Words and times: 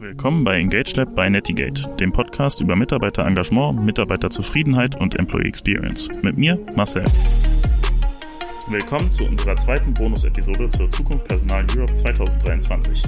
Willkommen 0.00 0.44
bei 0.44 0.58
Engage 0.58 0.94
Lab 0.96 1.14
bei 1.14 1.28
Netigate, 1.28 1.86
dem 2.00 2.10
Podcast 2.10 2.62
über 2.62 2.74
Mitarbeiterengagement, 2.74 3.84
Mitarbeiterzufriedenheit 3.84 4.98
und 4.98 5.14
Employee 5.18 5.46
Experience. 5.46 6.08
Mit 6.22 6.38
mir, 6.38 6.58
Marcel. 6.74 7.04
Willkommen 8.68 9.10
zu 9.10 9.26
unserer 9.26 9.58
zweiten 9.58 9.92
Bonus-Episode 9.92 10.70
zur 10.70 10.90
Zukunft 10.90 11.28
Personal 11.28 11.66
Europe 11.76 11.94
2023. 11.94 13.02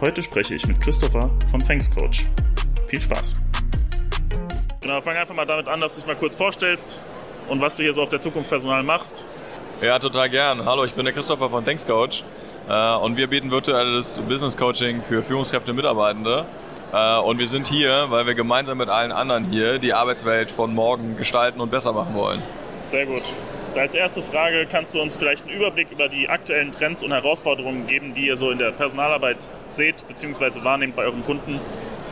Heute 0.00 0.22
spreche 0.22 0.54
ich 0.54 0.66
mit 0.66 0.80
Christopher 0.80 1.30
von 1.50 1.60
Thanks 1.60 1.90
Coach. 1.90 2.26
Viel 2.86 3.02
Spaß. 3.02 3.42
Genau, 4.80 5.02
fang 5.02 5.18
einfach 5.18 5.34
mal 5.34 5.44
damit 5.44 5.68
an, 5.68 5.82
dass 5.82 5.96
du 5.96 6.00
dich 6.00 6.06
mal 6.06 6.16
kurz 6.16 6.34
vorstellst 6.34 7.02
und 7.50 7.60
was 7.60 7.76
du 7.76 7.82
hier 7.82 7.92
so 7.92 8.00
auf 8.00 8.08
der 8.08 8.20
Zukunft 8.20 8.48
Personal 8.48 8.82
machst. 8.82 9.28
Ja, 9.84 9.98
total 9.98 10.30
gern. 10.30 10.64
Hallo, 10.64 10.86
ich 10.86 10.94
bin 10.94 11.04
der 11.04 11.12
Christopher 11.12 11.50
von 11.50 11.62
Thanks 11.62 11.86
Coach 11.86 12.24
äh, 12.70 12.96
und 12.96 13.18
wir 13.18 13.26
bieten 13.26 13.50
virtuelles 13.50 14.18
Business 14.26 14.56
Coaching 14.56 15.02
für 15.02 15.22
Führungskräfte 15.22 15.72
und 15.72 15.76
Mitarbeitende. 15.76 16.46
Äh, 16.90 17.18
und 17.18 17.38
wir 17.38 17.46
sind 17.46 17.66
hier, 17.66 18.06
weil 18.08 18.24
wir 18.24 18.34
gemeinsam 18.34 18.78
mit 18.78 18.88
allen 18.88 19.12
anderen 19.12 19.44
hier 19.50 19.78
die 19.78 19.92
Arbeitswelt 19.92 20.50
von 20.50 20.74
morgen 20.74 21.18
gestalten 21.18 21.60
und 21.60 21.70
besser 21.70 21.92
machen 21.92 22.14
wollen. 22.14 22.42
Sehr 22.86 23.04
gut. 23.04 23.34
Als 23.76 23.94
erste 23.94 24.22
Frage 24.22 24.64
kannst 24.64 24.94
du 24.94 25.02
uns 25.02 25.16
vielleicht 25.16 25.46
einen 25.46 25.54
Überblick 25.54 25.90
über 25.90 26.08
die 26.08 26.30
aktuellen 26.30 26.72
Trends 26.72 27.02
und 27.02 27.12
Herausforderungen 27.12 27.86
geben, 27.86 28.14
die 28.14 28.28
ihr 28.28 28.38
so 28.38 28.50
in 28.50 28.56
der 28.56 28.70
Personalarbeit 28.70 29.50
seht 29.68 30.08
bzw. 30.08 30.64
wahrnehmt 30.64 30.96
bei 30.96 31.04
euren 31.04 31.24
Kunden? 31.24 31.60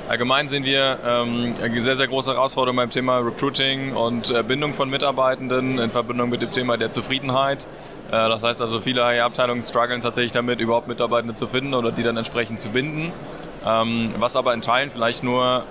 Allgemein 0.09 0.48
sehen 0.48 0.65
wir 0.65 0.98
ähm, 1.06 1.55
eine 1.62 1.83
sehr, 1.83 1.97
sehr 1.97 2.09
große 2.09 2.33
Herausforderung 2.33 2.77
beim 2.77 2.91
Thema 2.91 3.19
Recruiting 3.19 3.95
und 3.95 4.30
äh, 4.30 4.43
Bindung 4.43 4.74
von 4.74 4.91
Mitarbeitenden 4.91 5.79
in 5.79 5.91
Verbindung 5.91 6.29
mit 6.29 6.43
dem 6.43 6.51
Thema 6.51 6.77
der 6.77 6.91
Zufriedenheit. 6.91 7.69
Äh, 8.09 8.10
das 8.10 8.43
heißt 8.43 8.60
also, 8.60 8.80
viele 8.80 9.05
Abteilungen 9.23 9.62
strugglen 9.62 10.01
tatsächlich 10.01 10.33
damit, 10.33 10.60
überhaupt 10.60 10.88
Mitarbeitende 10.88 11.34
zu 11.34 11.46
finden 11.46 11.73
oder 11.73 11.93
die 11.93 12.02
dann 12.02 12.16
entsprechend 12.16 12.59
zu 12.59 12.70
binden. 12.70 13.12
Ähm, 13.65 14.12
was 14.19 14.34
aber 14.34 14.52
in 14.55 14.60
Teilen 14.60 14.91
vielleicht 14.91 15.23
nur 15.23 15.65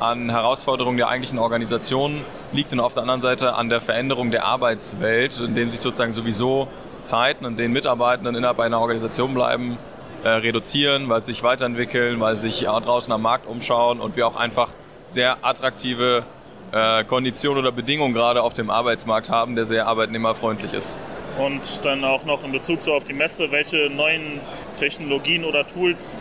an 0.00 0.30
Herausforderungen 0.30 0.96
der 0.96 1.08
eigentlichen 1.08 1.38
Organisation 1.38 2.22
liegt 2.52 2.72
und 2.72 2.80
auf 2.80 2.94
der 2.94 3.02
anderen 3.02 3.20
Seite 3.20 3.54
an 3.54 3.68
der 3.68 3.80
Veränderung 3.80 4.32
der 4.32 4.44
Arbeitswelt, 4.44 5.38
in 5.38 5.54
dem 5.54 5.68
sich 5.68 5.78
sozusagen 5.80 6.12
sowieso 6.12 6.66
Zeiten, 7.00 7.44
in 7.44 7.56
denen 7.56 7.72
Mitarbeitenden 7.72 8.34
innerhalb 8.34 8.58
einer 8.58 8.80
Organisation 8.80 9.32
bleiben, 9.32 9.78
äh, 10.24 10.28
reduzieren, 10.28 11.08
weil 11.10 11.20
sie 11.20 11.32
sich 11.32 11.42
weiterentwickeln, 11.42 12.18
weil 12.18 12.34
sie 12.34 12.50
sich 12.50 12.64
draußen 12.64 13.12
am 13.12 13.20
Markt 13.20 13.46
umschauen 13.46 14.00
und 14.00 14.16
wir 14.16 14.26
auch 14.26 14.36
einfach 14.36 14.70
sehr 15.08 15.36
attraktive 15.42 16.24
äh, 16.72 17.04
Konditionen 17.04 17.58
oder 17.58 17.72
Bedingungen 17.72 18.14
gerade 18.14 18.42
auf 18.42 18.54
dem 18.54 18.70
Arbeitsmarkt 18.70 19.28
haben, 19.28 19.54
der 19.54 19.66
sehr 19.66 19.86
arbeitnehmerfreundlich 19.86 20.72
ist. 20.72 20.96
Und 21.38 21.84
dann 21.84 22.04
auch 22.04 22.24
noch 22.24 22.42
in 22.42 22.52
Bezug 22.52 22.80
so 22.80 22.94
auf 22.94 23.04
die 23.04 23.12
Messe, 23.12 23.50
welche 23.52 23.90
neuen 23.90 24.40
Technologien 24.78 25.44
oder 25.44 25.66
Tools 25.66 26.16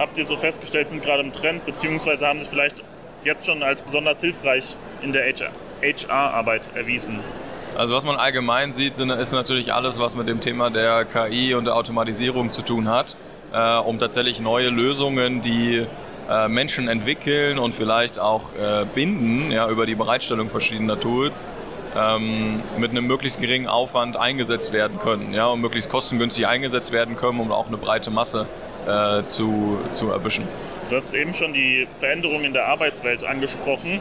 habt 0.00 0.18
ihr 0.18 0.24
so 0.24 0.36
festgestellt, 0.36 0.88
sind 0.88 1.04
gerade 1.04 1.22
im 1.22 1.32
Trend, 1.32 1.64
beziehungsweise 1.64 2.26
haben 2.26 2.40
sich 2.40 2.48
vielleicht 2.48 2.82
jetzt 3.22 3.46
schon 3.46 3.62
als 3.62 3.82
besonders 3.82 4.20
hilfreich 4.20 4.76
in 5.00 5.12
der 5.12 5.32
HR-Arbeit 5.80 6.70
erwiesen? 6.74 7.20
Also 7.76 7.94
was 7.94 8.04
man 8.04 8.16
allgemein 8.16 8.72
sieht, 8.72 8.98
ist 8.98 9.32
natürlich 9.32 9.72
alles, 9.72 10.00
was 10.00 10.16
mit 10.16 10.28
dem 10.28 10.40
Thema 10.40 10.70
der 10.70 11.04
KI 11.04 11.54
und 11.54 11.66
der 11.66 11.76
Automatisierung 11.76 12.50
zu 12.50 12.62
tun 12.62 12.88
hat 12.88 13.16
äh, 13.54 13.78
um 13.78 13.98
tatsächlich 13.98 14.40
neue 14.40 14.68
Lösungen, 14.68 15.40
die 15.40 15.86
äh, 16.28 16.48
Menschen 16.48 16.88
entwickeln 16.88 17.58
und 17.58 17.74
vielleicht 17.74 18.18
auch 18.18 18.52
äh, 18.54 18.84
binden 18.94 19.52
ja, 19.52 19.68
über 19.68 19.86
die 19.86 19.94
Bereitstellung 19.94 20.50
verschiedener 20.50 20.98
Tools, 20.98 21.46
ähm, 21.96 22.62
mit 22.78 22.90
einem 22.90 23.06
möglichst 23.06 23.40
geringen 23.40 23.68
Aufwand 23.68 24.16
eingesetzt 24.16 24.72
werden 24.72 24.98
können 24.98 25.32
ja, 25.32 25.46
und 25.46 25.60
möglichst 25.60 25.88
kostengünstig 25.90 26.46
eingesetzt 26.46 26.92
werden 26.92 27.16
können, 27.16 27.38
um 27.38 27.52
auch 27.52 27.68
eine 27.68 27.76
breite 27.76 28.10
Masse 28.10 28.46
äh, 28.86 29.24
zu, 29.24 29.78
zu 29.92 30.10
erwischen. 30.10 30.48
Du 30.90 30.96
hast 30.96 31.14
eben 31.14 31.32
schon 31.32 31.52
die 31.52 31.86
Veränderungen 31.94 32.44
in 32.44 32.52
der 32.52 32.66
Arbeitswelt 32.66 33.24
angesprochen. 33.24 34.00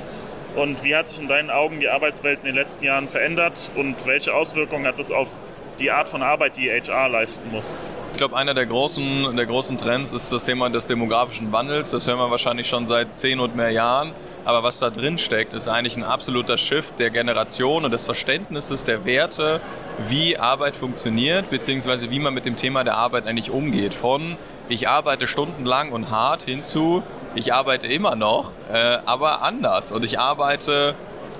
Und 0.55 0.83
wie 0.83 0.95
hat 0.95 1.07
sich 1.07 1.19
in 1.19 1.27
deinen 1.27 1.49
Augen 1.49 1.79
die 1.79 1.89
Arbeitswelt 1.89 2.39
in 2.39 2.45
den 2.45 2.55
letzten 2.55 2.83
Jahren 2.83 3.07
verändert 3.07 3.71
und 3.75 4.05
welche 4.05 4.35
Auswirkungen 4.35 4.85
hat 4.85 4.99
das 4.99 5.11
auf 5.11 5.39
die 5.79 5.89
Art 5.89 6.09
von 6.09 6.21
Arbeit, 6.21 6.57
die 6.57 6.69
HR 6.69 7.09
leisten 7.09 7.49
muss? 7.51 7.81
Ich 8.13 8.17
glaube, 8.17 8.37
einer 8.37 8.53
der 8.53 8.67
großen, 8.67 9.35
der 9.35 9.47
großen 9.47 9.75
Trends 9.79 10.13
ist 10.13 10.31
das 10.31 10.43
Thema 10.43 10.69
des 10.69 10.85
demografischen 10.85 11.51
Wandels. 11.51 11.89
Das 11.89 12.05
hören 12.05 12.19
wir 12.19 12.29
wahrscheinlich 12.29 12.67
schon 12.67 12.85
seit 12.85 13.15
zehn 13.15 13.39
und 13.39 13.55
mehr 13.55 13.71
Jahren. 13.71 14.11
Aber 14.45 14.61
was 14.61 14.77
da 14.77 14.91
drin 14.91 15.17
steckt, 15.17 15.51
ist 15.51 15.67
eigentlich 15.67 15.97
ein 15.97 16.03
absoluter 16.03 16.57
Shift 16.57 16.99
der 16.99 17.09
Generation 17.09 17.85
und 17.85 17.89
des 17.89 18.05
Verständnisses 18.05 18.83
der 18.83 19.03
Werte, 19.03 19.61
wie 20.09 20.37
Arbeit 20.37 20.75
funktioniert, 20.75 21.49
beziehungsweise 21.49 22.11
wie 22.11 22.19
man 22.19 22.35
mit 22.35 22.45
dem 22.45 22.55
Thema 22.55 22.83
der 22.83 22.97
Arbeit 22.97 23.25
eigentlich 23.25 23.49
umgeht. 23.49 23.95
Von 23.95 24.37
ich 24.69 24.87
arbeite 24.87 25.25
stundenlang 25.25 25.91
und 25.91 26.11
hart 26.11 26.43
hinzu, 26.43 27.01
ich 27.33 27.51
arbeite 27.51 27.87
immer 27.87 28.15
noch, 28.15 28.51
äh, 28.71 28.99
aber 29.07 29.41
anders. 29.41 29.91
Und 29.91 30.05
ich 30.05 30.19
arbeite 30.19 30.93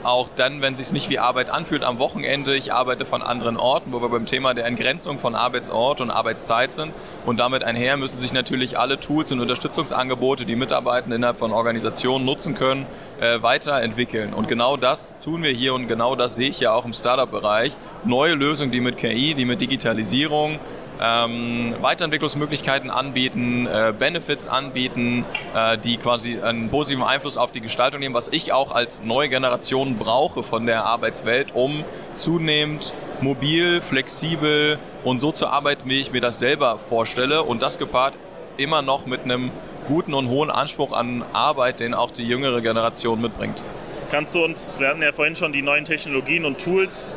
auch 0.03 0.30
dann, 0.36 0.62
wenn 0.62 0.74
es 0.74 0.80
sich 0.80 0.91
nicht 0.91 1.09
wie 1.09 1.19
Arbeit 1.19 1.50
anfühlt 1.50 1.84
am 1.84 2.00
Wochenende. 2.00 2.56
Ich 2.56 2.74
arbeite 2.74 3.06
von 3.06 3.22
anderen 3.22 3.58
Orten, 3.58 3.91
wo 3.91 4.02
wir 4.02 4.09
beim 4.09 4.25
Thema 4.25 4.53
der 4.53 4.66
Entgrenzung 4.66 5.19
von 5.19 5.36
Arbeitsort 5.36 6.02
und 6.02 6.12
Arbeitszeit 6.12 6.72
sind. 6.72 6.94
Und 7.25 7.40
damit 7.40 7.64
einher 7.64 7.97
müssen 7.97 8.18
sich 8.18 8.34
natürlich 8.34 8.78
alle 8.78 9.00
Tools 9.00 9.31
und 9.31 9.40
Unterstützungsangebote, 9.40 10.46
die 10.46 10.56
Mitarbeitende 10.56 11.16
innerhalb 11.16 11.40
von 11.40 11.52
Organisationen 11.52 12.25
nutzen 12.25 12.56
können, 12.56 12.86
äh, 13.19 13.41
weiterentwickeln. 13.41 14.34
Und 14.34 14.47
genau 14.47 14.78
das 14.78 15.16
tun 15.24 15.44
wir 15.44 15.52
hier 15.52 15.74
und 15.74 15.88
genau 15.88 16.16
das 16.16 16.35
sehe 16.35 16.50
ich 16.50 16.59
ja 16.59 16.74
auch 16.74 16.85
im 16.85 16.94
Startup-Bereich. 16.94 17.74
Neue 18.03 18.34
Lösungen, 18.34 18.72
die 18.72 18.81
mit 18.81 18.97
KI, 18.97 19.34
die 19.34 19.46
mit 19.46 19.62
Digitalisierung, 19.62 20.59
ähm, 21.02 21.76
Weiterentwicklungsmöglichkeiten 21.81 22.90
anbieten, 22.90 23.68
äh, 23.68 23.94
Benefits 23.98 24.48
anbieten, 24.48 25.26
äh, 25.56 25.78
die 25.78 25.98
quasi 25.98 26.40
einen 26.42 26.70
positiven 26.70 27.04
Einfluss 27.04 27.38
auf 27.38 27.52
die 27.52 27.62
Gestaltung 27.62 28.00
nehmen, 28.00 28.16
was 28.16 28.28
ich 28.30 28.54
auch 28.54 28.72
als 28.72 29.03
neue 29.03 29.30
Generation 29.30 29.96
brauche 29.96 30.44
von 30.44 30.66
der 30.66 30.86
Arbeitswelt, 30.86 31.53
um 31.53 31.84
zunehmend 32.14 32.94
mobil, 33.22 33.82
flexibel 33.82 34.80
und 35.03 35.20
so 35.20 35.32
zu 35.32 35.48
arbeiten, 35.48 35.90
wie 35.90 36.00
ich 36.00 36.12
mir 36.12 36.22
das 36.22 36.40
selber 36.40 36.80
vorstelle 36.80 37.44
und 37.44 37.62
das 37.62 37.78
gepaart 37.78 38.14
immer 38.58 38.82
noch 38.82 39.06
mit 39.06 39.24
einem 39.24 39.52
guten 39.88 40.14
und 40.14 40.30
hohen 40.30 40.50
Anspruch 40.50 40.92
an 40.94 41.24
Arbeit, 41.34 41.80
den 41.80 41.94
auch 41.94 42.12
die 42.12 42.28
jüngere 42.28 42.62
Generation 42.62 43.22
mitbringt. 43.22 43.64
Kannst 44.09 44.36
du 44.36 44.44
uns, 44.44 44.80
wir 44.80 44.90
hatten 44.90 45.02
ja 45.02 45.12
vorhin 45.12 45.36
schon 45.36 45.53
die 45.53 45.62
neuen 45.62 45.86
Technologien 45.86 46.46
und 46.46 46.64
Tools, 46.64 47.09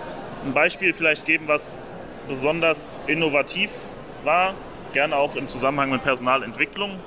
ein 0.45 0.53
Beispiel 0.53 0.93
vielleicht 0.93 1.27
geben, 1.27 1.47
was 1.47 1.81
besonders 2.29 3.03
innovativ 3.07 3.71
war, 4.25 4.55
gerne 4.93 5.17
auch 5.17 5.37
im 5.37 5.49
Zusammenhang 5.49 5.91
mit 5.91 6.03
Personalentwicklung 6.03 6.99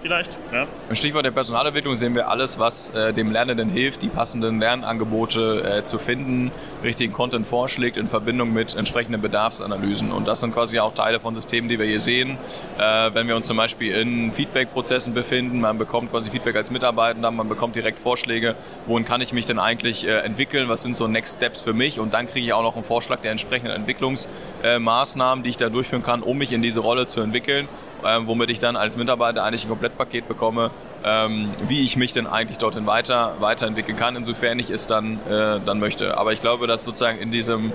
vielleicht. 0.00 0.38
Ja. 0.52 0.66
Im 0.88 0.96
Stichwort 0.96 1.24
der 1.24 1.30
Personalentwicklung 1.30 1.94
sehen 1.94 2.14
wir 2.14 2.28
alles, 2.28 2.58
was 2.58 2.90
äh, 2.90 3.12
dem 3.12 3.30
Lernenden 3.30 3.70
hilft, 3.70 4.02
die 4.02 4.08
passenden 4.08 4.60
Lernangebote 4.60 5.78
äh, 5.78 5.84
zu 5.84 5.98
finden, 5.98 6.50
richtigen 6.82 7.12
Content 7.12 7.46
vorschlägt 7.46 7.96
in 7.96 8.08
Verbindung 8.08 8.52
mit 8.52 8.74
entsprechenden 8.74 9.20
Bedarfsanalysen. 9.20 10.12
Und 10.12 10.28
das 10.28 10.40
sind 10.40 10.54
quasi 10.54 10.78
auch 10.78 10.94
Teile 10.94 11.20
von 11.20 11.34
Systemen, 11.34 11.68
die 11.68 11.78
wir 11.78 11.86
hier 11.86 12.00
sehen. 12.00 12.38
Äh, 12.78 13.10
wenn 13.14 13.28
wir 13.28 13.36
uns 13.36 13.46
zum 13.46 13.56
Beispiel 13.56 13.94
in 13.94 14.32
Feedback-Prozessen 14.32 15.14
befinden, 15.14 15.60
man 15.60 15.78
bekommt 15.78 16.10
quasi 16.10 16.30
Feedback 16.30 16.56
als 16.56 16.70
Mitarbeitender, 16.70 17.30
man 17.30 17.48
bekommt 17.48 17.76
direkt 17.76 17.98
Vorschläge, 17.98 18.54
wohin 18.86 19.04
kann 19.04 19.20
ich 19.20 19.32
mich 19.32 19.46
denn 19.46 19.58
eigentlich 19.58 20.06
äh, 20.06 20.18
entwickeln, 20.20 20.68
was 20.68 20.82
sind 20.82 20.96
so 20.96 21.06
Next 21.06 21.36
Steps 21.36 21.60
für 21.60 21.72
mich 21.72 22.00
und 22.00 22.14
dann 22.14 22.26
kriege 22.26 22.46
ich 22.46 22.52
auch 22.52 22.62
noch 22.62 22.74
einen 22.74 22.84
Vorschlag 22.84 23.20
der 23.20 23.32
entsprechenden 23.32 23.72
Entwicklungsmaßnahmen, 23.72 25.44
die 25.44 25.50
ich 25.50 25.56
da 25.56 25.68
durchführen 25.68 26.02
kann, 26.02 26.22
um 26.22 26.38
mich 26.38 26.52
in 26.52 26.62
diese 26.62 26.80
Rolle 26.80 27.06
zu 27.06 27.20
entwickeln 27.20 27.68
ähm, 28.04 28.26
womit 28.26 28.50
ich 28.50 28.58
dann 28.58 28.76
als 28.76 28.96
Mitarbeiter 28.96 29.44
eigentlich 29.44 29.64
ein 29.64 29.68
Komplettpaket 29.88 30.28
bekomme, 30.28 30.70
ähm, 31.04 31.50
wie 31.66 31.84
ich 31.84 31.96
mich 31.96 32.12
denn 32.12 32.26
eigentlich 32.26 32.58
dorthin 32.58 32.86
weiter, 32.86 33.36
weiterentwickeln 33.40 33.96
kann, 33.96 34.16
insofern 34.16 34.58
ich 34.58 34.70
es 34.70 34.86
dann, 34.86 35.18
äh, 35.28 35.60
dann 35.64 35.80
möchte. 35.80 36.18
Aber 36.18 36.32
ich 36.32 36.40
glaube, 36.40 36.66
dass 36.66 36.84
sozusagen 36.84 37.18
in 37.18 37.30
diesem 37.30 37.72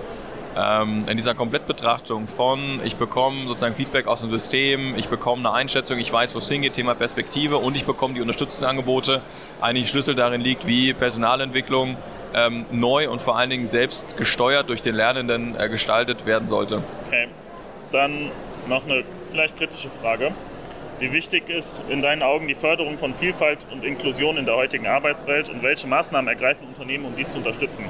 ähm, 0.55 1.05
in 1.07 1.17
dieser 1.17 1.33
Komplettbetrachtung 1.33 2.27
von, 2.27 2.79
ich 2.83 2.97
bekomme 2.97 3.47
sozusagen 3.47 3.73
Feedback 3.73 4.05
aus 4.05 4.21
dem 4.21 4.29
System, 4.29 4.93
ich 4.95 5.09
bekomme 5.09 5.49
eine 5.49 5.57
Einschätzung, 5.57 5.97
ich 5.97 6.13
weiß, 6.13 6.35
wo 6.35 6.37
es 6.37 6.47
hingeht, 6.47 6.73
Thema 6.73 6.93
Perspektive 6.93 7.57
und 7.57 7.75
ich 7.75 7.85
bekomme 7.85 8.13
die 8.13 8.21
Unterstützungsangebote, 8.21 9.21
eigentlich 9.61 9.89
Schlüssel 9.89 10.13
darin 10.13 10.41
liegt, 10.41 10.67
wie 10.67 10.93
Personalentwicklung 10.93 11.97
ähm, 12.35 12.67
neu 12.71 13.09
und 13.09 13.19
vor 13.19 13.35
allen 13.35 13.49
Dingen 13.49 13.65
selbst 13.65 14.15
gesteuert 14.15 14.69
durch 14.69 14.83
den 14.83 14.93
Lernenden 14.93 15.59
äh, 15.59 15.69
gestaltet 15.69 16.27
werden 16.27 16.47
sollte. 16.47 16.83
Okay, 17.07 17.29
dann 17.89 18.29
noch 18.67 18.85
eine 18.85 19.03
vielleicht 19.31 19.57
kritische 19.57 19.89
Frage. 19.89 20.33
Wie 21.03 21.11
wichtig 21.11 21.49
ist 21.49 21.83
in 21.89 22.01
deinen 22.01 22.23
Augen 22.23 22.47
die 22.47 22.53
Förderung 22.53 22.97
von 22.97 23.13
Vielfalt 23.13 23.67
und 23.69 23.83
Inklusion 23.83 24.37
in 24.37 24.45
der 24.45 24.55
heutigen 24.55 24.87
Arbeitswelt 24.87 25.49
und 25.49 25.61
welche 25.61 25.85
Maßnahmen 25.85 26.29
ergreifen 26.29 26.65
Unternehmen, 26.65 27.03
um 27.03 27.13
dies 27.17 27.33
zu 27.33 27.39
unterstützen? 27.39 27.83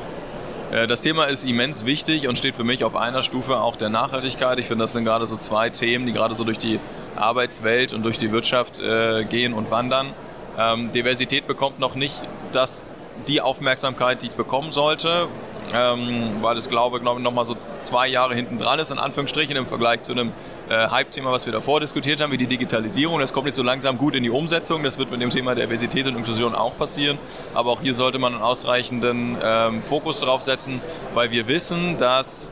Äh, 0.71 0.87
das 0.87 1.01
Thema 1.01 1.25
ist 1.25 1.43
immens 1.43 1.85
wichtig 1.85 2.27
und 2.27 2.39
steht 2.39 2.55
für 2.55 2.63
mich 2.63 2.83
auf 2.83 2.95
einer 2.95 3.21
Stufe 3.21 3.57
auch 3.57 3.75
der 3.75 3.89
Nachhaltigkeit. 3.89 4.57
Ich 4.57 4.65
finde, 4.65 4.85
das 4.85 4.93
sind 4.93 5.05
gerade 5.05 5.27
so 5.27 5.37
zwei 5.37 5.69
Themen, 5.69 6.07
die 6.07 6.11
gerade 6.11 6.33
so 6.33 6.43
durch 6.43 6.57
die 6.57 6.79
Arbeitswelt 7.15 7.93
und 7.93 8.01
durch 8.01 8.17
die 8.17 8.31
Wirtschaft 8.31 8.79
äh, 8.79 9.25
gehen 9.25 9.53
und 9.53 9.69
wandern. 9.69 10.15
Ähm, 10.57 10.91
Diversität 10.91 11.45
bekommt 11.45 11.77
noch 11.77 11.93
nicht 11.93 12.15
das, 12.51 12.87
die 13.27 13.41
Aufmerksamkeit, 13.41 14.21
die 14.21 14.27
es 14.27 14.33
bekommen 14.33 14.71
sollte. 14.71 15.27
ähm, 15.73 16.41
weil 16.41 16.57
es, 16.57 16.69
glaube 16.69 16.97
ich, 16.97 17.03
noch 17.03 17.31
mal 17.31 17.45
so 17.45 17.55
zwei 17.79 18.07
Jahre 18.07 18.35
hinten 18.35 18.57
dran 18.57 18.79
ist, 18.79 18.91
in 18.91 18.99
Anführungsstrichen, 18.99 19.55
im 19.55 19.65
Vergleich 19.65 20.01
zu 20.01 20.11
einem 20.11 20.31
äh, 20.69 20.87
Hype-Thema, 20.87 21.31
was 21.31 21.45
wir 21.45 21.53
davor 21.53 21.79
diskutiert 21.79 22.21
haben, 22.21 22.31
wie 22.31 22.37
die 22.37 22.47
Digitalisierung. 22.47 23.19
Das 23.19 23.33
kommt 23.33 23.47
jetzt 23.47 23.55
so 23.55 23.63
langsam 23.63 23.97
gut 23.97 24.15
in 24.15 24.23
die 24.23 24.29
Umsetzung. 24.29 24.83
Das 24.83 24.97
wird 24.97 25.09
mit 25.09 25.21
dem 25.21 25.29
Thema 25.29 25.55
Diversität 25.55 26.05
und 26.07 26.15
Inklusion 26.15 26.53
auch 26.53 26.77
passieren. 26.77 27.17
Aber 27.53 27.71
auch 27.71 27.81
hier 27.81 27.93
sollte 27.93 28.19
man 28.19 28.33
einen 28.33 28.43
ausreichenden 28.43 29.37
ähm, 29.43 29.81
Fokus 29.81 30.19
drauf 30.19 30.41
setzen, 30.41 30.81
weil 31.13 31.31
wir 31.31 31.47
wissen, 31.47 31.97
dass 31.97 32.51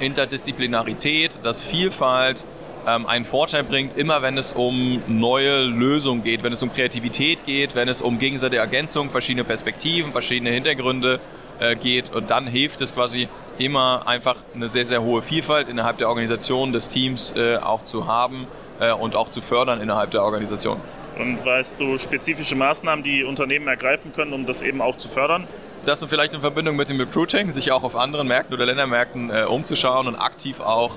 Interdisziplinarität, 0.00 1.38
dass 1.42 1.62
Vielfalt 1.62 2.44
ähm, 2.86 3.06
einen 3.06 3.24
Vorteil 3.24 3.64
bringt, 3.64 3.96
immer 3.96 4.22
wenn 4.22 4.38
es 4.38 4.52
um 4.52 5.02
neue 5.06 5.62
Lösungen 5.62 6.22
geht, 6.22 6.42
wenn 6.42 6.52
es 6.52 6.62
um 6.62 6.72
Kreativität 6.72 7.44
geht, 7.44 7.74
wenn 7.74 7.88
es 7.88 8.02
um 8.02 8.18
gegenseitige 8.18 8.60
Ergänzung, 8.60 9.10
verschiedene 9.10 9.44
Perspektiven, 9.44 10.12
verschiedene 10.12 10.50
Hintergründe 10.50 11.20
äh, 11.60 11.76
geht. 11.76 12.12
Und 12.12 12.30
dann 12.30 12.46
hilft 12.46 12.80
es 12.80 12.94
quasi 12.94 13.28
immer 13.58 14.06
einfach 14.06 14.36
eine 14.54 14.68
sehr, 14.68 14.86
sehr 14.86 15.02
hohe 15.02 15.22
Vielfalt 15.22 15.68
innerhalb 15.68 15.98
der 15.98 16.08
Organisation, 16.08 16.72
des 16.72 16.88
Teams 16.88 17.34
äh, 17.36 17.56
auch 17.56 17.82
zu 17.82 18.06
haben 18.06 18.46
äh, 18.80 18.92
und 18.92 19.16
auch 19.16 19.28
zu 19.28 19.40
fördern 19.40 19.80
innerhalb 19.80 20.10
der 20.10 20.22
Organisation. 20.24 20.80
Und 21.18 21.44
weißt 21.44 21.80
du 21.80 21.98
spezifische 21.98 22.56
Maßnahmen, 22.56 23.04
die 23.04 23.22
Unternehmen 23.22 23.68
ergreifen 23.68 24.12
können, 24.12 24.32
um 24.32 24.46
das 24.46 24.62
eben 24.62 24.80
auch 24.80 24.96
zu 24.96 25.08
fördern? 25.08 25.46
Das 25.84 26.02
und 26.02 26.08
vielleicht 26.08 26.32
in 26.32 26.40
Verbindung 26.40 26.76
mit 26.76 26.88
dem 26.88 26.98
Recruiting, 26.98 27.50
sich 27.50 27.72
auch 27.72 27.82
auf 27.82 27.96
anderen 27.96 28.28
Märkten 28.28 28.54
oder 28.54 28.66
Ländermärkten 28.66 29.30
äh, 29.30 29.44
umzuschauen 29.44 30.06
und 30.06 30.16
aktiv 30.16 30.60
auch 30.60 30.92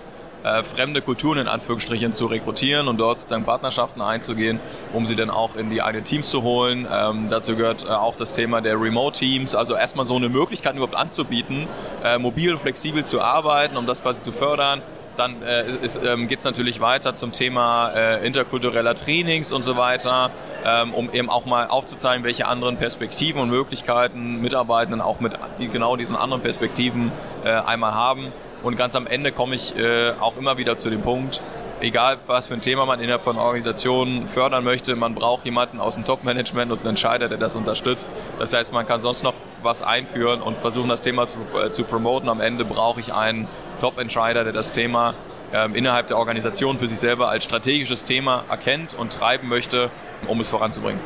äh, 0.45 0.63
fremde 0.63 1.01
Kulturen 1.01 1.39
in 1.39 1.47
Anführungsstrichen 1.47 2.13
zu 2.13 2.27
rekrutieren 2.27 2.87
und 2.87 2.97
dort 2.97 3.19
sozusagen 3.19 3.45
Partnerschaften 3.45 4.01
einzugehen, 4.01 4.59
um 4.93 5.05
sie 5.05 5.15
dann 5.15 5.29
auch 5.29 5.55
in 5.55 5.69
die 5.69 5.81
eigenen 5.81 6.05
Teams 6.05 6.29
zu 6.29 6.43
holen. 6.43 6.87
Ähm, 6.91 7.27
dazu 7.29 7.55
gehört 7.55 7.83
äh, 7.83 7.89
auch 7.89 8.15
das 8.15 8.31
Thema 8.31 8.61
der 8.61 8.79
Remote-Teams, 8.79 9.55
also 9.55 9.75
erstmal 9.75 10.05
so 10.05 10.15
eine 10.15 10.29
Möglichkeit 10.29 10.75
überhaupt 10.75 10.95
anzubieten, 10.95 11.67
äh, 12.03 12.19
mobil 12.19 12.53
und 12.53 12.59
flexibel 12.59 13.03
zu 13.03 13.21
arbeiten, 13.21 13.75
um 13.75 13.85
das 13.85 14.03
quasi 14.03 14.21
zu 14.21 14.31
fördern. 14.31 14.81
Dann 15.17 15.41
äh, 15.43 15.63
ähm, 16.03 16.27
geht 16.27 16.39
es 16.39 16.45
natürlich 16.45 16.81
weiter 16.81 17.15
zum 17.15 17.31
Thema 17.31 17.91
äh, 17.95 18.27
interkultureller 18.27 18.95
Trainings 18.95 19.51
und 19.51 19.63
so 19.63 19.77
weiter, 19.77 20.29
ähm, 20.65 20.93
um 20.93 21.11
eben 21.11 21.29
auch 21.29 21.45
mal 21.45 21.67
aufzuzeigen, 21.67 22.23
welche 22.23 22.47
anderen 22.47 22.77
Perspektiven 22.77 23.41
und 23.41 23.49
Möglichkeiten 23.49 24.41
Mitarbeitenden 24.41 25.01
auch 25.01 25.19
mit 25.19 25.33
die, 25.57 25.69
genau 25.69 25.95
diesen 25.95 26.15
anderen 26.15 26.41
Perspektiven 26.43 27.11
äh, 27.43 27.49
einmal 27.49 27.93
haben. 27.93 28.33
Und 28.65 28.77
ganz 28.77 28.95
am 28.95 29.05
Ende 29.05 29.31
komme 29.31 29.53
ich 29.53 29.77
äh, 29.77 30.13
auch 30.19 30.37
immer 30.37 30.57
wieder 30.57 30.79
zu 30.79 30.89
dem 30.89 31.03
Punkt, 31.03 31.39
egal 31.81 32.17
was 32.25 32.47
für 32.47 32.55
ein 32.55 32.61
Thema 32.61 32.87
man 32.87 32.99
innerhalb 32.99 33.23
von 33.23 33.37
Organisationen 33.37 34.25
fördern 34.25 34.63
möchte, 34.63 34.95
man 34.95 35.13
braucht 35.13 35.45
jemanden 35.45 35.79
aus 35.79 35.93
dem 35.93 36.03
Top-Management 36.03 36.71
und 36.71 36.79
einen 36.79 36.89
Entscheider, 36.89 37.29
der 37.29 37.37
das 37.37 37.55
unterstützt. 37.55 38.09
Das 38.39 38.53
heißt, 38.53 38.73
man 38.73 38.87
kann 38.87 39.01
sonst 39.01 39.21
noch 39.21 39.35
was 39.61 39.83
einführen 39.83 40.41
und 40.41 40.57
versuchen, 40.57 40.89
das 40.89 41.03
Thema 41.03 41.27
zu, 41.27 41.37
äh, 41.63 41.69
zu 41.69 41.83
promoten. 41.83 42.27
Am 42.27 42.41
Ende 42.41 42.65
brauche 42.65 42.99
ich 42.99 43.13
einen 43.13 43.47
Top-Entscheider, 43.81 44.43
der 44.43 44.53
das 44.53 44.71
Thema 44.71 45.13
ähm, 45.53 45.75
innerhalb 45.75 46.07
der 46.07 46.17
Organisation 46.17 46.79
für 46.79 46.87
sich 46.87 46.97
selber 46.97 47.29
als 47.29 47.43
strategisches 47.43 48.03
Thema 48.03 48.45
erkennt 48.49 48.95
und 48.95 49.13
treiben 49.13 49.47
möchte, 49.47 49.91
um 50.27 50.39
es 50.39 50.49
voranzubringen. 50.49 50.99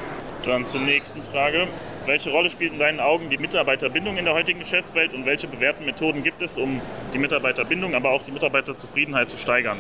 Dann 0.44 0.66
zur 0.66 0.82
nächsten 0.82 1.22
Frage. 1.22 1.68
Welche 2.06 2.32
Rolle 2.32 2.50
spielt 2.50 2.74
in 2.74 2.80
deinen 2.80 3.00
Augen 3.00 3.30
die 3.30 3.38
Mitarbeiterbindung 3.38 4.18
in 4.18 4.26
der 4.26 4.34
heutigen 4.34 4.60
Geschäftswelt 4.60 5.14
und 5.14 5.26
welche 5.26 5.48
bewährten 5.48 5.86
Methoden 5.86 6.24
gibt 6.24 6.42
es, 6.42 6.58
um 6.58 6.82
die 7.14 7.18
Mitarbeiterbindung, 7.18 7.94
aber 7.94 8.12
auch 8.12 8.24
die 8.24 8.32
Mitarbeiterzufriedenheit 8.32 9.30
zu 9.30 9.38
steigern? 9.38 9.80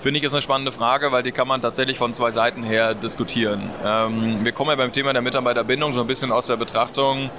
Finde 0.00 0.18
ich 0.18 0.24
ist 0.24 0.32
eine 0.32 0.42
spannende 0.42 0.72
Frage, 0.72 1.12
weil 1.12 1.22
die 1.22 1.32
kann 1.32 1.48
man 1.48 1.60
tatsächlich 1.60 1.98
von 1.98 2.12
zwei 2.12 2.30
Seiten 2.30 2.62
her 2.62 2.94
diskutieren. 2.94 3.70
Ähm, 3.84 4.44
wir 4.44 4.52
kommen 4.52 4.70
ja 4.70 4.76
beim 4.76 4.92
Thema 4.92 5.12
der 5.12 5.22
Mitarbeiterbindung 5.22 5.92
so 5.92 6.00
ein 6.00 6.06
bisschen 6.06 6.32
aus 6.32 6.46
der 6.46 6.56
Betrachtung, 6.56 7.30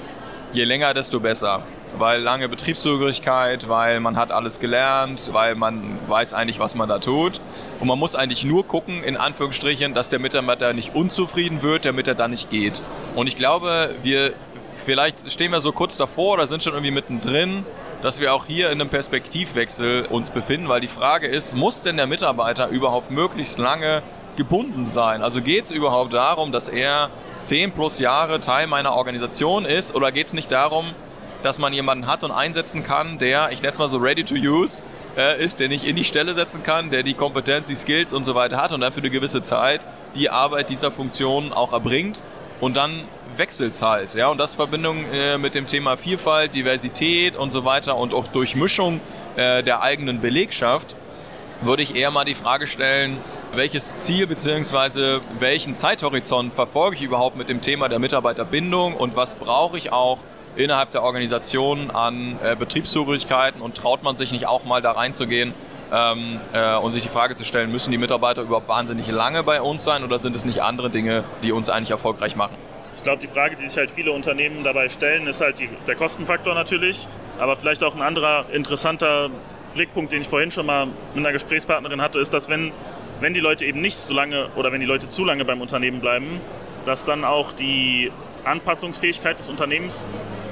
je 0.53 0.63
länger, 0.63 0.93
desto 0.93 1.19
besser 1.19 1.63
weil 1.97 2.21
lange 2.21 2.49
Betriebszugehörigkeit, 2.49 3.69
weil 3.69 3.99
man 3.99 4.17
hat 4.17 4.31
alles 4.31 4.59
gelernt, 4.59 5.29
weil 5.33 5.55
man 5.55 5.97
weiß 6.07 6.33
eigentlich, 6.33 6.59
was 6.59 6.75
man 6.75 6.89
da 6.89 6.99
tut. 6.99 7.41
Und 7.79 7.87
man 7.87 7.97
muss 7.97 8.15
eigentlich 8.15 8.43
nur 8.43 8.67
gucken, 8.67 9.03
in 9.03 9.17
Anführungsstrichen, 9.17 9.93
dass 9.93 10.09
der 10.09 10.19
Mitarbeiter 10.19 10.73
nicht 10.73 10.95
unzufrieden 10.95 11.61
wird, 11.61 11.85
damit 11.85 12.07
er 12.07 12.15
da 12.15 12.27
nicht 12.27 12.49
geht. 12.49 12.81
Und 13.15 13.27
ich 13.27 13.35
glaube, 13.35 13.95
wir 14.03 14.33
vielleicht 14.77 15.31
stehen 15.31 15.51
wir 15.51 15.61
so 15.61 15.71
kurz 15.71 15.97
davor 15.97 16.35
oder 16.35 16.47
sind 16.47 16.63
schon 16.63 16.73
irgendwie 16.73 16.91
mittendrin, 16.91 17.65
dass 18.01 18.19
wir 18.19 18.33
auch 18.33 18.45
hier 18.45 18.69
in 18.69 18.79
einem 18.79 18.89
Perspektivwechsel 18.89 20.05
uns 20.05 20.29
befinden, 20.29 20.69
weil 20.69 20.81
die 20.81 20.87
Frage 20.87 21.27
ist, 21.27 21.55
muss 21.55 21.81
denn 21.81 21.97
der 21.97 22.07
Mitarbeiter 22.07 22.67
überhaupt 22.69 23.11
möglichst 23.11 23.57
lange 23.57 24.03
gebunden 24.35 24.87
sein? 24.87 25.23
Also 25.23 25.41
geht 25.41 25.65
es 25.65 25.71
überhaupt 25.71 26.13
darum, 26.13 26.51
dass 26.51 26.69
er 26.69 27.09
10 27.39 27.71
plus 27.71 27.99
Jahre 27.99 28.39
Teil 28.39 28.67
meiner 28.67 28.93
Organisation 28.93 29.65
ist 29.65 29.95
oder 29.95 30.11
geht 30.11 30.27
es 30.27 30.33
nicht 30.33 30.51
darum, 30.51 30.93
dass 31.43 31.59
man 31.59 31.73
jemanden 31.73 32.07
hat 32.07 32.23
und 32.23 32.31
einsetzen 32.31 32.83
kann, 32.83 33.17
der, 33.17 33.51
ich 33.51 33.61
nenne 33.61 33.73
es 33.73 33.79
mal 33.79 33.87
so 33.87 33.97
ready 33.97 34.23
to 34.23 34.35
use, 34.35 34.83
äh, 35.17 35.43
ist, 35.43 35.59
der 35.59 35.67
nicht 35.67 35.83
in 35.85 35.95
die 35.95 36.03
Stelle 36.03 36.33
setzen 36.33 36.63
kann, 36.63 36.89
der 36.89 37.03
die 37.03 37.13
Kompetenz, 37.13 37.67
die 37.67 37.75
Skills 37.75 38.13
und 38.13 38.23
so 38.23 38.35
weiter 38.35 38.61
hat 38.61 38.71
und 38.71 38.81
dann 38.81 38.91
für 38.91 38.99
eine 38.99 39.09
gewisse 39.09 39.41
Zeit 39.41 39.81
die 40.15 40.29
Arbeit 40.29 40.69
dieser 40.69 40.91
Funktion 40.91 41.53
auch 41.53 41.73
erbringt 41.73 42.21
und 42.59 42.77
dann 42.77 43.03
wechselt 43.37 43.73
es 43.73 43.81
halt. 43.81 44.13
Ja? 44.13 44.27
Und 44.27 44.39
das 44.39 44.53
in 44.53 44.57
Verbindung 44.57 45.05
äh, 45.11 45.37
mit 45.37 45.55
dem 45.55 45.67
Thema 45.67 45.97
Vielfalt, 45.97 46.55
Diversität 46.55 47.35
und 47.35 47.51
so 47.51 47.65
weiter 47.65 47.97
und 47.97 48.13
auch 48.13 48.27
Durchmischung 48.27 48.99
äh, 49.35 49.63
der 49.63 49.81
eigenen 49.81 50.21
Belegschaft, 50.21 50.95
würde 51.61 51.83
ich 51.83 51.95
eher 51.95 52.11
mal 52.11 52.25
die 52.25 52.35
Frage 52.35 52.67
stellen, 52.67 53.17
welches 53.53 53.95
Ziel 53.95 54.27
bzw. 54.27 55.19
welchen 55.39 55.73
Zeithorizont 55.73 56.53
verfolge 56.53 56.97
ich 56.97 57.01
überhaupt 57.01 57.37
mit 57.37 57.49
dem 57.49 57.61
Thema 57.61 57.89
der 57.89 57.99
Mitarbeiterbindung 57.99 58.95
und 58.95 59.15
was 59.15 59.35
brauche 59.35 59.77
ich 59.77 59.91
auch 59.91 60.19
innerhalb 60.57 60.91
der 60.91 61.03
Organisation 61.03 61.91
an 61.91 62.37
äh, 62.43 62.55
Betriebszugehörigkeiten 62.55 63.61
und 63.61 63.75
traut 63.75 64.03
man 64.03 64.15
sich 64.15 64.31
nicht 64.31 64.47
auch 64.47 64.65
mal 64.65 64.81
da 64.81 64.91
reinzugehen 64.91 65.53
ähm, 65.93 66.39
äh, 66.51 66.75
und 66.75 66.91
sich 66.91 67.03
die 67.03 67.09
Frage 67.09 67.35
zu 67.35 67.45
stellen, 67.45 67.71
müssen 67.71 67.91
die 67.91 67.97
Mitarbeiter 67.97 68.41
überhaupt 68.41 68.67
wahnsinnig 68.67 69.07
lange 69.07 69.43
bei 69.43 69.61
uns 69.61 69.83
sein 69.83 70.03
oder 70.03 70.19
sind 70.19 70.35
es 70.35 70.45
nicht 70.45 70.61
andere 70.61 70.89
Dinge, 70.89 71.23
die 71.43 71.51
uns 71.51 71.69
eigentlich 71.69 71.91
erfolgreich 71.91 72.35
machen? 72.35 72.55
Ich 72.93 73.03
glaube, 73.03 73.21
die 73.21 73.27
Frage, 73.27 73.55
die 73.55 73.67
sich 73.67 73.77
halt 73.77 73.91
viele 73.91 74.11
Unternehmen 74.11 74.63
dabei 74.63 74.89
stellen, 74.89 75.27
ist 75.27 75.41
halt 75.41 75.59
die, 75.59 75.69
der 75.85 75.95
Kostenfaktor 75.95 76.55
natürlich, 76.55 77.07
aber 77.37 77.55
vielleicht 77.55 77.83
auch 77.83 77.95
ein 77.95 78.01
anderer 78.01 78.45
interessanter 78.51 79.29
Blickpunkt, 79.75 80.11
den 80.11 80.21
ich 80.21 80.27
vorhin 80.27 80.49
schon 80.49 80.65
mal 80.65 80.87
mit 80.87 80.95
einer 81.17 81.31
Gesprächspartnerin 81.31 82.01
hatte, 82.01 82.19
ist, 82.19 82.33
dass 82.33 82.49
wenn, 82.49 82.71
wenn 83.19 83.35
die 83.35 83.39
Leute 83.39 83.65
eben 83.65 83.81
nicht 83.81 83.97
so 83.97 84.15
lange 84.15 84.49
oder 84.55 84.71
wenn 84.71 84.79
die 84.79 84.87
Leute 84.87 85.07
zu 85.07 85.23
lange 85.23 85.45
beim 85.45 85.61
Unternehmen 85.61 86.01
bleiben, 86.01 86.41
dass 86.85 87.05
dann 87.05 87.23
auch 87.23 87.51
die 87.51 88.11
Anpassungsfähigkeit 88.43 89.37
des 89.37 89.49
Unternehmens 89.49 90.07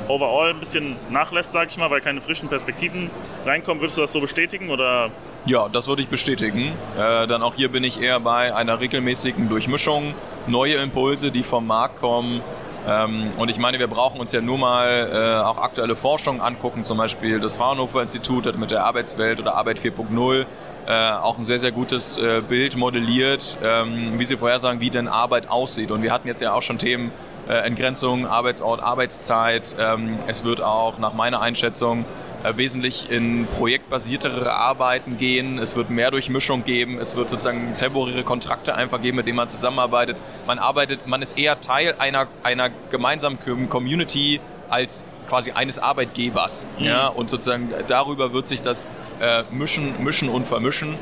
overall 0.08 0.52
ein 0.52 0.60
bisschen 0.60 0.96
nachlässt, 1.10 1.54
sage 1.54 1.70
ich 1.70 1.78
mal, 1.78 1.90
weil 1.90 2.02
keine 2.02 2.22
frischen 2.22 2.50
Perspektiven 2.50 3.10
reinkommen. 3.44 3.82
Würdest 3.82 3.98
du 3.98 4.02
das 4.02 4.12
so 4.12 4.22
bestätigen 4.22 4.70
oder? 4.70 5.10
Ja, 5.46 5.70
das 5.70 5.88
würde 5.88 6.02
ich 6.02 6.08
bestätigen. 6.08 6.74
Äh, 6.98 7.28
dann 7.28 7.44
auch 7.44 7.56
hier 7.56 7.70
bin 7.70 7.84
ich 7.84 8.02
eher 8.02 8.20
bei 8.20 8.56
einer 8.56 8.80
regelmäßigen 8.80 9.50
Durchmischung, 9.50 10.14
neue 10.48 10.76
Impulse, 10.76 11.32
die 11.32 11.44
vom 11.44 11.68
Markt 11.68 12.00
kommen. 12.00 12.42
Ähm, 12.88 13.32
und 13.38 13.50
ich 13.50 13.58
meine, 13.58 13.80
wir 13.80 13.88
brauchen 13.88 14.20
uns 14.20 14.32
ja 14.32 14.42
nur 14.42 14.58
mal 14.58 15.10
äh, 15.12 15.44
auch 15.44 15.58
aktuelle 15.58 15.96
Forschung 15.96 16.42
angucken, 16.42 16.84
zum 16.84 16.98
Beispiel 16.98 17.40
das 17.40 17.56
Fraunhofer 17.56 18.02
Institut 18.02 18.46
hat 18.46 18.58
mit 18.58 18.72
der 18.72 18.86
Arbeitswelt 18.86 19.40
oder 19.40 19.56
Arbeit 19.56 19.80
4.0 19.80 20.46
äh, 20.88 21.12
auch 21.14 21.38
ein 21.38 21.46
sehr, 21.46 21.60
sehr 21.60 21.72
gutes 21.72 22.18
äh, 22.18 22.42
Bild 22.48 22.78
modelliert, 22.78 23.58
ähm, 23.64 24.20
wie 24.20 24.26
sie 24.26 24.38
vorhersagen, 24.38 24.80
wie 24.82 24.90
denn 24.90 25.08
Arbeit 25.08 25.50
aussieht. 25.50 25.90
Und 25.92 26.04
wir 26.04 26.12
hatten 26.12 26.28
jetzt 26.28 26.42
ja 26.42 26.54
auch 26.54 26.62
schon 26.62 26.78
Themen 26.78 27.12
äh, 27.48 27.54
Entgrenzung, 27.54 28.26
Arbeitsort, 28.26 28.82
Arbeitszeit. 28.82 29.76
Ähm, 29.80 30.18
es 30.28 30.44
wird 30.44 30.62
auch 30.62 30.98
nach 30.98 31.14
meiner 31.14 31.42
Einschätzung 31.42 32.06
äh, 32.44 32.58
wesentlich 32.58 33.10
in 33.10 33.48
projektbasiertere 33.48 34.52
Arbeiten 34.54 35.18
gehen. 35.18 35.58
Es 35.58 35.76
wird 35.76 35.90
mehr 35.90 36.12
Durchmischung 36.12 36.64
geben. 36.64 36.98
Es 37.00 37.16
wird 37.16 37.30
sozusagen 37.30 37.76
temporäre 37.78 38.24
Kontrakte 38.24 38.76
einfach 38.76 39.02
geben, 39.02 39.18
mit 39.18 39.28
denen 39.28 39.38
man 39.38 39.48
zusammenarbeitet. 39.48 40.18
Man 40.46 40.60
arbeitet, 40.60 41.08
man 41.08 41.22
ist 41.22 41.38
eher 41.38 41.60
Teil 41.60 41.96
einer, 41.98 42.28
einer 42.44 42.70
gemeinsamen 42.90 43.40
Community 43.70 44.40
als 44.70 45.06
quasi 45.28 45.52
eines 45.52 45.80
Arbeitgebers. 45.80 46.68
Mhm. 46.80 46.86
Ja? 46.86 47.08
Und 47.08 47.30
sozusagen 47.30 47.70
darüber 47.88 48.34
wird 48.34 48.48
sich 48.48 48.62
das 48.62 48.88
äh, 49.20 49.44
mischen, 49.52 50.04
mischen 50.04 50.30
und 50.30 50.46
vermischen 50.46 50.96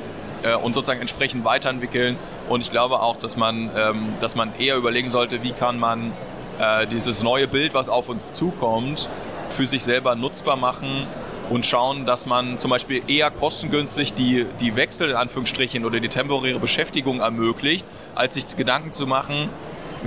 äh, 0.43 0.55
und 0.55 0.73
sozusagen 0.73 1.01
entsprechend 1.01 1.45
weiterentwickeln. 1.45 2.17
Und 2.49 2.61
ich 2.61 2.69
glaube 2.69 3.01
auch, 3.01 3.17
dass 3.17 3.37
man, 3.37 3.69
ähm, 3.75 4.13
dass 4.19 4.35
man 4.35 4.55
eher 4.55 4.75
überlegen 4.77 5.09
sollte, 5.09 5.43
wie 5.43 5.51
kann 5.51 5.79
man 5.79 6.13
äh, 6.59 6.87
dieses 6.87 7.23
neue 7.23 7.47
Bild, 7.47 7.73
was 7.73 7.89
auf 7.89 8.09
uns 8.09 8.33
zukommt, 8.33 9.07
für 9.51 9.65
sich 9.65 9.83
selber 9.83 10.15
nutzbar 10.15 10.55
machen 10.55 11.07
und 11.49 11.65
schauen, 11.65 12.05
dass 12.05 12.25
man 12.25 12.57
zum 12.57 12.71
Beispiel 12.71 13.03
eher 13.07 13.29
kostengünstig 13.29 14.13
die, 14.13 14.45
die 14.59 14.75
Wechsel 14.75 15.09
in 15.11 15.15
Anführungsstrichen 15.15 15.85
oder 15.85 15.99
die 15.99 16.09
temporäre 16.09 16.59
Beschäftigung 16.59 17.19
ermöglicht, 17.19 17.85
als 18.15 18.35
sich 18.35 18.55
Gedanken 18.55 18.91
zu 18.91 19.05
machen, 19.05 19.49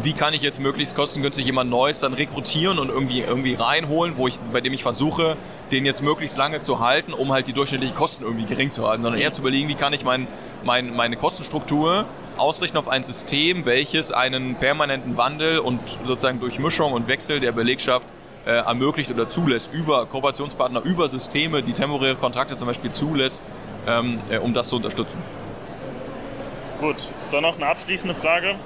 wie 0.02 0.12
kann 0.12 0.34
ich 0.34 0.42
jetzt 0.42 0.60
möglichst 0.60 0.94
kostengünstig 0.94 1.46
jemand 1.46 1.70
Neues 1.70 2.00
dann 2.00 2.12
rekrutieren 2.12 2.78
und 2.78 2.90
irgendwie, 2.90 3.20
irgendwie 3.20 3.54
reinholen, 3.54 4.16
wo 4.16 4.28
ich, 4.28 4.38
bei 4.52 4.60
dem 4.60 4.72
ich 4.72 4.82
versuche, 4.82 5.36
den 5.72 5.86
jetzt 5.86 6.02
möglichst 6.02 6.36
lange 6.36 6.60
zu 6.60 6.80
halten, 6.80 7.12
um 7.14 7.32
halt 7.32 7.46
die 7.46 7.54
durchschnittlichen 7.54 7.96
Kosten 7.96 8.22
irgendwie 8.22 8.44
gering 8.44 8.70
zu 8.70 8.86
halten, 8.86 9.02
sondern 9.02 9.20
eher 9.20 9.32
zu 9.32 9.40
überlegen, 9.40 9.68
wie 9.68 9.74
kann 9.74 9.92
ich 9.92 10.04
mein, 10.04 10.26
mein, 10.64 10.94
meine 10.94 11.16
Kostenstruktur 11.16 12.04
ausrichten 12.38 12.76
auf 12.76 12.88
ein 12.88 13.04
System, 13.04 13.64
welches 13.64 14.12
einen 14.12 14.56
permanenten 14.56 15.16
Wandel 15.16 15.58
und 15.58 15.82
sozusagen 16.04 16.40
Durchmischung 16.40 16.92
und 16.92 17.08
Wechsel 17.08 17.40
der 17.40 17.52
Belegschaft 17.52 18.06
äh, 18.46 18.50
ermöglicht 18.50 19.10
oder 19.10 19.28
zulässt, 19.28 19.72
über 19.72 20.06
Kooperationspartner, 20.06 20.82
über 20.82 21.08
Systeme, 21.08 21.62
die 21.62 21.72
temporäre 21.72 22.16
Kontrakte 22.16 22.56
zum 22.56 22.68
Beispiel 22.68 22.90
zulässt, 22.90 23.42
ähm, 23.86 24.20
äh, 24.30 24.38
um 24.38 24.54
das 24.54 24.68
zu 24.68 24.76
unterstützen. 24.76 25.18
Gut, 26.80 27.10
dann 27.32 27.42
noch 27.42 27.56
eine 27.56 27.66
abschließende 27.66 28.14
Frage. 28.14 28.56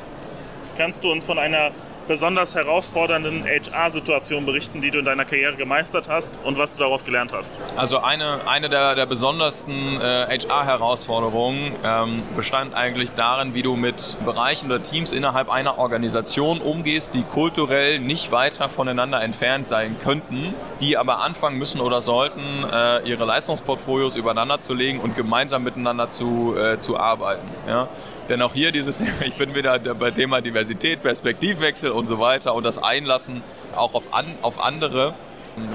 Kannst 0.76 1.04
du 1.04 1.10
uns 1.10 1.24
von 1.24 1.38
einer 1.38 1.70
besonders 2.10 2.56
herausfordernden 2.56 3.44
HR-Situation 3.44 4.44
berichten, 4.44 4.80
die 4.80 4.90
du 4.90 4.98
in 4.98 5.04
deiner 5.04 5.24
Karriere 5.24 5.54
gemeistert 5.54 6.08
hast 6.08 6.40
und 6.42 6.58
was 6.58 6.74
du 6.74 6.82
daraus 6.82 7.04
gelernt 7.04 7.32
hast? 7.32 7.60
Also 7.76 8.00
eine, 8.00 8.48
eine 8.48 8.68
der, 8.68 8.96
der 8.96 9.06
besondersten 9.06 10.00
äh, 10.00 10.26
HR-Herausforderungen 10.26 11.70
ähm, 11.84 12.24
bestand 12.34 12.74
eigentlich 12.74 13.12
darin, 13.12 13.54
wie 13.54 13.62
du 13.62 13.76
mit 13.76 14.16
Bereichen 14.24 14.66
oder 14.66 14.82
Teams 14.82 15.12
innerhalb 15.12 15.48
einer 15.48 15.78
Organisation 15.78 16.60
umgehst, 16.60 17.14
die 17.14 17.22
kulturell 17.22 18.00
nicht 18.00 18.32
weiter 18.32 18.68
voneinander 18.68 19.22
entfernt 19.22 19.68
sein 19.68 19.94
könnten, 20.02 20.52
die 20.80 20.96
aber 20.96 21.20
anfangen 21.20 21.58
müssen 21.58 21.80
oder 21.80 22.00
sollten, 22.00 22.64
äh, 22.72 23.08
ihre 23.08 23.24
Leistungsportfolios 23.24 24.16
übereinander 24.16 24.60
zu 24.60 24.74
legen 24.74 24.98
und 24.98 25.14
gemeinsam 25.14 25.62
miteinander 25.62 26.10
zu, 26.10 26.56
äh, 26.58 26.76
zu 26.76 26.98
arbeiten. 26.98 27.46
Ja? 27.68 27.86
Denn 28.30 28.42
auch 28.42 28.54
hier 28.54 28.70
dieses, 28.70 29.02
ich 29.20 29.34
bin 29.34 29.54
wieder 29.54 29.78
bei 29.78 30.12
Thema 30.12 30.40
Diversität, 30.40 31.02
Perspektivwechsel 31.02 31.90
und 31.90 32.06
so 32.06 32.20
weiter 32.20 32.54
und 32.54 32.62
das 32.62 32.82
Einlassen 32.82 33.42
auch 33.76 33.94
auf, 33.94 34.14
an, 34.14 34.36
auf 34.40 34.62
andere 34.62 35.14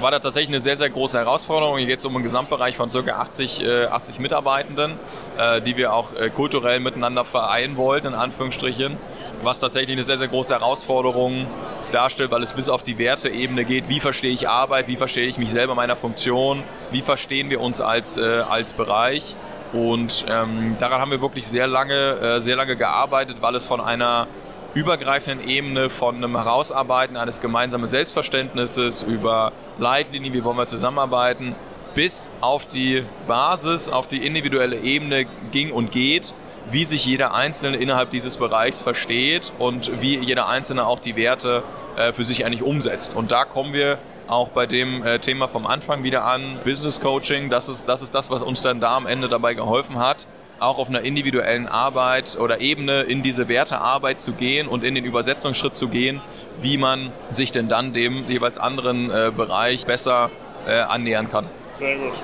war 0.00 0.10
da 0.10 0.18
tatsächlich 0.18 0.48
eine 0.48 0.60
sehr, 0.60 0.76
sehr 0.76 0.88
große 0.88 1.18
Herausforderung. 1.18 1.76
Hier 1.76 1.86
geht 1.86 1.98
es 1.98 2.04
um 2.06 2.14
einen 2.14 2.24
Gesamtbereich 2.24 2.76
von 2.76 2.88
ca. 2.88 2.98
80, 2.98 3.64
äh, 3.64 3.84
80 3.84 4.18
Mitarbeitenden, 4.18 4.98
äh, 5.38 5.60
die 5.60 5.76
wir 5.76 5.92
auch 5.92 6.14
äh, 6.14 6.30
kulturell 6.30 6.80
miteinander 6.80 7.26
vereinen 7.26 7.76
wollten, 7.76 8.08
in 8.08 8.14
Anführungsstrichen. 8.14 8.96
Was 9.42 9.60
tatsächlich 9.60 9.92
eine 9.92 10.02
sehr, 10.02 10.16
sehr 10.16 10.28
große 10.28 10.54
Herausforderung 10.54 11.46
darstellt, 11.92 12.30
weil 12.30 12.42
es 12.42 12.54
bis 12.54 12.70
auf 12.70 12.82
die 12.82 12.98
Werteebene 12.98 13.66
geht. 13.66 13.90
Wie 13.90 14.00
verstehe 14.00 14.32
ich 14.32 14.48
Arbeit? 14.48 14.88
Wie 14.88 14.96
verstehe 14.96 15.26
ich 15.26 15.36
mich 15.36 15.50
selber, 15.50 15.74
meiner 15.74 15.94
Funktion? 15.94 16.64
Wie 16.90 17.02
verstehen 17.02 17.50
wir 17.50 17.60
uns 17.60 17.82
als, 17.82 18.16
äh, 18.16 18.22
als 18.22 18.72
Bereich? 18.72 19.36
Und 19.72 20.24
ähm, 20.28 20.76
daran 20.78 21.00
haben 21.00 21.10
wir 21.10 21.20
wirklich 21.20 21.46
sehr 21.46 21.66
lange, 21.66 21.94
äh, 21.94 22.40
sehr 22.40 22.56
lange 22.56 22.76
gearbeitet, 22.76 23.38
weil 23.40 23.54
es 23.54 23.66
von 23.66 23.80
einer 23.80 24.26
übergreifenden 24.74 25.48
Ebene 25.48 25.88
von 25.88 26.16
einem 26.16 26.36
Herausarbeiten 26.36 27.16
eines 27.16 27.40
gemeinsamen 27.40 27.88
Selbstverständnisses 27.88 29.02
über 29.02 29.52
Leitlinien, 29.78 30.34
wie 30.34 30.44
wollen 30.44 30.58
wir 30.58 30.66
zusammenarbeiten, 30.66 31.54
bis 31.94 32.30
auf 32.42 32.66
die 32.66 33.04
Basis, 33.26 33.88
auf 33.88 34.06
die 34.06 34.26
individuelle 34.26 34.76
Ebene 34.76 35.26
ging 35.50 35.72
und 35.72 35.92
geht, 35.92 36.34
wie 36.70 36.84
sich 36.84 37.06
jeder 37.06 37.34
Einzelne 37.34 37.78
innerhalb 37.78 38.10
dieses 38.10 38.36
Bereichs 38.36 38.82
versteht 38.82 39.52
und 39.58 40.02
wie 40.02 40.18
jeder 40.18 40.46
Einzelne 40.46 40.86
auch 40.86 40.98
die 40.98 41.16
Werte 41.16 41.62
äh, 41.96 42.12
für 42.12 42.24
sich 42.24 42.44
eigentlich 42.44 42.62
umsetzt. 42.62 43.16
Und 43.16 43.32
da 43.32 43.46
kommen 43.46 43.72
wir 43.72 43.98
auch 44.28 44.48
bei 44.48 44.66
dem 44.66 45.02
äh, 45.04 45.18
Thema 45.18 45.48
vom 45.48 45.66
Anfang 45.66 46.02
wieder 46.02 46.24
an, 46.24 46.60
Business 46.64 47.00
Coaching, 47.00 47.50
das 47.50 47.68
ist, 47.68 47.88
das 47.88 48.02
ist 48.02 48.14
das, 48.14 48.30
was 48.30 48.42
uns 48.42 48.60
dann 48.60 48.80
da 48.80 48.96
am 48.96 49.06
Ende 49.06 49.28
dabei 49.28 49.54
geholfen 49.54 49.98
hat, 49.98 50.26
auch 50.58 50.78
auf 50.78 50.88
einer 50.88 51.02
individuellen 51.02 51.66
Arbeit 51.66 52.36
oder 52.40 52.60
Ebene 52.60 53.02
in 53.02 53.22
diese 53.22 53.48
Wertearbeit 53.48 54.20
zu 54.20 54.32
gehen 54.32 54.68
und 54.68 54.84
in 54.84 54.94
den 54.94 55.04
Übersetzungsschritt 55.04 55.76
zu 55.76 55.88
gehen, 55.88 56.20
wie 56.60 56.78
man 56.78 57.12
sich 57.30 57.52
denn 57.52 57.68
dann 57.68 57.92
dem 57.92 58.28
jeweils 58.28 58.58
anderen 58.58 59.10
äh, 59.10 59.30
Bereich 59.34 59.86
besser 59.86 60.30
äh, 60.66 60.80
annähern 60.80 61.30
kann. 61.30 61.46
Sehr 61.74 61.96
gut. 61.96 62.14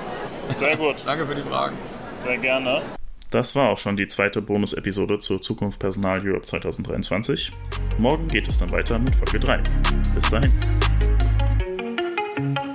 Sehr 0.55 0.75
gut. 0.75 0.95
Danke 1.05 1.25
für 1.25 1.35
die 1.35 1.43
Fragen. 1.43 1.77
Sehr 2.17 2.37
gerne. 2.37 2.81
Das 3.33 3.55
war 3.55 3.69
auch 3.69 3.77
schon 3.77 3.97
die 3.97 4.05
zweite 4.05 4.43
Bonus-Episode 4.43 5.17
zur 5.17 5.41
Zukunft 5.41 5.79
Personal 5.79 6.21
Europe 6.23 6.45
2023. 6.45 7.51
Morgen 7.97 8.27
geht 8.27 8.47
es 8.47 8.59
dann 8.59 8.71
weiter 8.71 8.99
mit 8.99 9.15
Folge 9.15 9.39
3. 9.39 9.63
Bis 10.13 10.29
dahin. 10.29 10.51
Thank 12.35 12.57
you. 12.57 12.72